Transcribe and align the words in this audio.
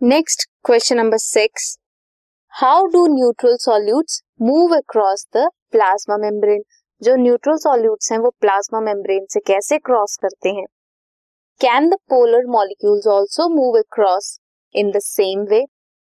Next 0.00 0.44
question 0.64 0.96
number 0.96 1.16
six 1.16 1.64
how 2.52 2.84
do 2.86 3.04
neutral 3.06 3.56
solutes 3.60 4.20
move 4.42 4.74
across 4.76 5.26
the 5.36 5.46
plasma 5.72 6.16
membrane 6.16 6.62
जो 7.02 7.14
neutral 7.16 7.56
solutes 7.56 8.12
हैं, 8.12 8.18
वो 8.18 8.30
plasma 8.40 8.80
membrane 8.80 9.26
से 9.30 9.40
कैसे 9.40 9.78
cross 9.78 10.16
करते 10.22 10.48
हैं? 10.48 10.64
Can 11.60 11.88
the 11.90 11.94
polar 12.10 12.46
molecules 12.46 13.06
also 13.06 13.48
move 13.54 13.78
across 13.78 14.38
in 14.74 14.90
the 14.90 15.00
same 15.00 15.44
way 15.50 15.64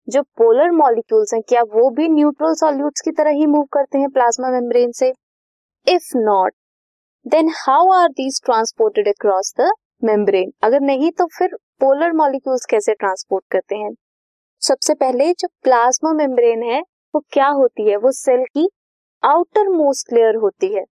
जो 0.09 0.23
polar 0.23 0.71
molecules 0.71 1.35
हैं, 1.35 1.43
क्या 1.43 1.63
वो 1.63 1.91
भी 1.91 2.09
न्यूट्रल 2.09 2.55
सॉल्यूट्स 2.55 3.01
की 3.01 3.11
तरह 3.11 3.39
ही 3.41 3.47
मूव 3.47 3.67
करते 3.73 3.99
हैं 3.99 4.11
प्लाज्मा 4.11 4.51
मेम्ब्रेन 4.51 4.93
से? 4.93 5.13
If 5.87 6.17
not 6.17 6.55
then 7.27 7.53
how 7.57 7.91
are 7.93 8.09
these 8.09 8.41
transported 8.45 9.09
across 9.09 9.55
the 9.61 9.71
membrane 10.05 10.53
अगर 10.63 10.81
नहीं 10.81 11.11
तो 11.11 11.27
फिर 11.27 11.55
पोलर 11.81 12.13
मॉलिक्यूल्स 12.13 12.67
कैसे 12.67 12.95
ट्रांसपोर्ट 12.95 13.45
करते 13.51 13.77
हैं? 13.77 13.91
सबसे 14.63 14.95
पहले 14.95 15.33
जो 15.33 15.49
प्लाज्मा 15.63 16.13
मेम्ब्रेन 16.13 16.63
है, 16.63 16.81
वो 16.81 17.25
क्या 17.33 17.47
होती 17.47 17.91
है? 17.91 17.97
वो 17.97 18.13
सेल 18.13 18.45
की 18.45 18.69
आउटर 19.25 19.69
मोस्ट 19.69 20.13
लेयर 20.13 20.35
होती 20.35 20.75
है। 20.75 20.85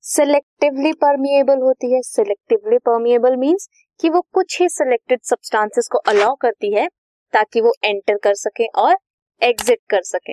सिलेक्टिवली 0.00 0.92
परमिएबल 0.92 1.58
होती 1.58 1.92
है। 1.92 2.02
सिलेक्टिवली 2.02 2.78
परमिएबल 2.78 3.36
मींस 3.36 3.68
कि 4.00 4.08
वो 4.08 4.20
कुछ 4.20 4.60
ही 4.60 4.68
सिलेक्टेड 4.68 5.20
सब्सटेंसेस 5.22 5.88
को 5.92 5.98
अलाउ 5.98 6.34
करती 6.34 6.74
है, 6.74 6.88
ताकि 7.32 7.60
वो 7.60 7.72
एंटर 7.84 8.18
कर 8.18 8.34
सके 8.34 8.66
और 8.66 8.96
एग्जिट 9.42 9.78
कर 9.90 10.02
सके। 10.02 10.32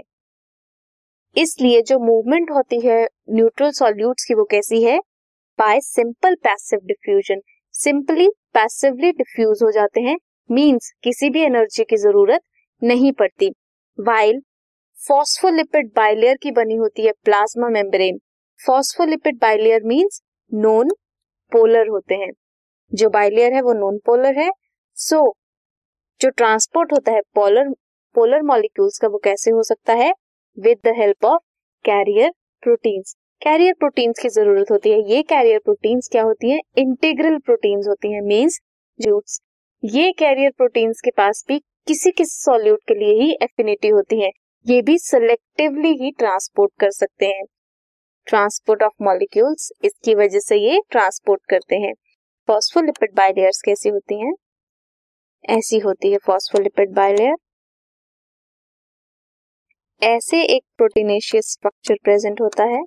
इसलिए 1.37 1.81
जो 1.81 1.99
मूवमेंट 1.99 2.51
होती 2.51 2.79
है 2.79 3.07
न्यूट्रल 3.29 3.71
सॉल्यूट्स 3.71 4.25
की 4.25 4.33
वो 4.33 4.43
कैसी 4.43 4.83
है? 4.83 4.99
By 5.59 5.79
simple 5.81 6.35
passive 6.35 6.79
diffusion 6.85 7.41
simply 7.73 8.27
passively 8.53 9.11
diffuse 9.11 9.59
हो 9.63 9.71
जाते 9.71 10.01
हैं 10.01 10.17
मींस 10.49 10.91
किसी 11.03 11.29
भी 11.29 11.41
एनर्जी 11.41 11.83
की 11.83 11.97
ज़रूरत 11.97 12.41
नहीं 12.81 13.11
पड़ती। 13.11 13.49
वाइल 13.97 14.41
फॉस्फोलिपिड 14.97 15.91
बाइलेयर 15.95 16.37
की 16.37 16.51
बनी 16.51 16.75
होती 16.75 17.05
है 17.05 17.11
plasma 17.23 17.69
membrane 17.69 18.19
phospholipid 18.59 19.37
bilayer 19.41 19.83
means 19.83 20.21
non 20.53 20.89
polar 21.51 21.87
होते 21.87 22.15
हैं। 22.15 22.31
जो 22.91 23.09
बाइलेयर 23.09 23.53
है 23.53 23.61
वो 23.61 23.73
नॉन 23.73 23.97
पोलर 24.05 24.39
है। 24.39 24.49
सो 24.97 25.15
so, 25.15 25.33
जो 26.21 26.29
ट्रांसपोर्ट 26.29 26.93
होता 26.93 27.11
है 27.11 27.21
पोलर 27.35 27.69
पोलर 28.15 28.41
मॉलिक्यूल्स 28.41 28.99
का 28.99 29.07
वो 29.07 29.17
कैसे 29.17 29.51
हो 29.51 29.63
सकता 29.63 29.93
है? 29.93 30.11
With 30.57 30.77
the 30.85 30.93
help 30.97 31.25
of 31.25 31.41
carrier 31.85 32.31
proteins 32.63 33.15
carrier 33.41 33.73
proteins 33.73 34.19
की 34.19 34.29
ज़रूरत 34.29 34.71
होती 34.71 34.89
है। 34.89 34.97
ये 35.09 35.21
कैरियर 35.23 35.59
प्रोटीन्स 35.59 36.07
क्या 36.11 36.23
होती 36.23 36.49
है? 36.51 36.59
इंटीग्रल 36.77 37.37
प्रोटीन्स 37.37 37.87
होती 37.87 38.11
है 38.13 38.21
मीन्स 38.21 38.59
जूट्स 38.99 39.39
ये 39.83 40.11
कैरियर 40.11 40.51
प्रोटीन्स 40.57 41.01
के 41.01 41.11
पास 41.11 41.43
भी 41.47 41.59
किसी 41.87 42.11
किसी 42.11 42.35
सॉल्यूट 42.35 42.79
के 42.87 42.95
लिए 42.95 43.13
ही 43.21 43.31
एफिनिटी 43.43 43.87
होती 43.89 44.19
है। 44.21 44.29
ये 44.65 44.81
भी 44.81 44.97
सिलेक्टिवली 44.97 45.91
ही 46.01 46.11
ट्रांसपोर्ट 46.11 46.71
कर 46.79 46.91
सकते 46.91 47.25
हैं। 47.25 47.45
ट्रांसपोर्ट 48.27 48.83
ऑफ़ 48.83 49.03
मॉलिक्यूल्स 49.03 49.71
इसकी 49.85 50.15
वजह 50.15 50.39
से 50.39 50.57
ये 50.57 50.81
ट्रांसपोर्ट 50.91 51.41
करते 51.49 51.75
हैं। 51.77 51.93
फॉस्फोलिपिड 52.47 53.15
बाइलेयर्स 53.15 53.61
कैसी 53.61 53.89
होती 53.89 54.19
हैं? 54.19 54.33
ऐसी 55.49 55.79
होती 55.79 56.11
है 56.11 56.17
फॉस्फोलिपिड 56.25 56.93
बाइलेयर 56.93 57.35
ऐसे 60.01 60.43
एक 60.45 60.63
प्रोटीनेशियस 60.77 61.51
स्ट्रक्चर 61.51 61.95
प्रेजेंट 62.03 62.41
होता 62.41 62.63
है। 62.67 62.83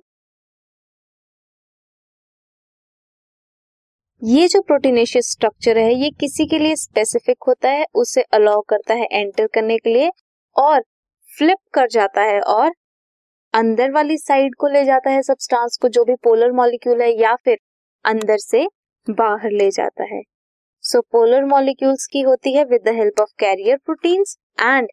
ये 4.23 4.47
जो 4.47 4.59
प्रोटीनेशियस 4.61 5.29
स्ट्रक्चर 5.31 5.77
है, 5.77 5.93
ये 5.93 6.09
किसी 6.11 6.45
के 6.45 6.57
लिए 6.59 6.75
स्पेसिफिक 6.75 7.37
होता 7.47 7.69
है, 7.69 7.85
उसे 7.95 8.21
अलाउ 8.33 8.61
करता 8.61 8.93
है 8.93 9.07
एंटर 9.11 9.47
करने 9.47 9.77
के 9.77 9.93
लिए 9.93 10.11
और 10.55 10.81
फ्लिप 11.29 11.57
कर 11.73 11.87
जाता 11.91 12.21
है 12.21 12.39
और 12.41 12.71
अंदर 13.53 13.91
वाली 13.91 14.17
साइड 14.17 14.55
को 14.55 14.67
ले 14.67 14.83
जाता 14.85 15.09
है 15.09 15.21
सब्सटेंस 15.21 15.77
को, 15.81 15.87
जो 15.89 16.03
भी 16.05 16.15
पोलर 16.23 16.51
मॉलिक्यूल 16.51 17.01
है, 17.01 17.09
या 17.11 17.35
फिर 17.35 17.57
अंदर 18.05 18.37
से 18.37 18.65
बाहर 19.07 19.51
ले 19.51 19.69
जाता 19.71 20.03
है। 20.05 20.21
सो 20.83 21.01
पोलर 21.11 21.45
मॉलिक्यूल्स 21.45 22.07
की 22.07 22.21
होती 22.21 22.55
है 22.55 22.63
with 22.65 22.81
the 22.85 22.95
help 22.95 23.21
of 23.21 23.33
carrier 23.39 23.77
proteins 23.85 24.37
and 24.59 24.87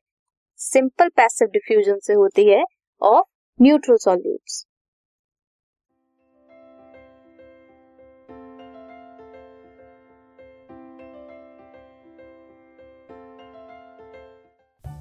simple 0.61 1.09
passive 1.17 1.49
diffusion 1.53 1.99
से 2.03 2.15
होती 2.15 2.49
है 2.49 2.63
of 3.03 3.27
neutral 3.61 3.97
solutes 4.01 4.65